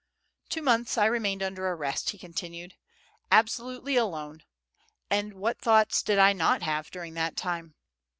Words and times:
"Two 0.49 0.63
months 0.63 0.97
I 0.97 1.05
remained 1.05 1.43
under 1.43 1.67
arrest," 1.67 2.09
he 2.09 2.17
continued, 2.17 2.73
"absolutely 3.31 3.95
alone; 3.97 4.41
and 5.11 5.33
what 5.35 5.59
thoughts 5.59 6.01
did 6.01 6.17
I 6.17 6.33
not 6.33 6.63
have 6.63 6.89
during 6.89 7.13
that 7.13 7.37
time? 7.37 7.75